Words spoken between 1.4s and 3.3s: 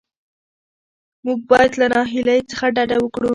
باید له ناهیلۍ څخه ډډه وکړو.